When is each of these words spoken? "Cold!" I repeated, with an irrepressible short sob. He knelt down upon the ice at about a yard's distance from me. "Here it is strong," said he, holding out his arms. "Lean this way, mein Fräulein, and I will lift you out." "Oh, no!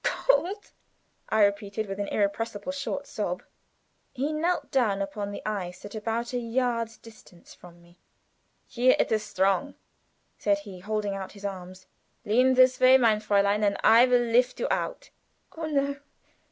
"Cold!" 0.03 0.71
I 1.29 1.43
repeated, 1.43 1.85
with 1.85 1.99
an 1.99 2.07
irrepressible 2.07 2.71
short 2.71 3.05
sob. 3.05 3.43
He 4.13 4.33
knelt 4.33 4.71
down 4.71 4.99
upon 4.99 5.29
the 5.29 5.43
ice 5.47 5.85
at 5.85 5.93
about 5.93 6.33
a 6.33 6.39
yard's 6.39 6.97
distance 6.97 7.53
from 7.53 7.83
me. 7.83 7.99
"Here 8.67 8.95
it 8.97 9.11
is 9.11 9.21
strong," 9.21 9.75
said 10.39 10.57
he, 10.57 10.79
holding 10.79 11.13
out 11.13 11.33
his 11.33 11.45
arms. 11.45 11.85
"Lean 12.25 12.55
this 12.55 12.79
way, 12.79 12.97
mein 12.97 13.19
Fräulein, 13.19 13.63
and 13.63 13.77
I 13.83 14.07
will 14.07 14.23
lift 14.23 14.59
you 14.59 14.65
out." 14.71 15.11
"Oh, 15.55 15.67
no! 15.67 15.97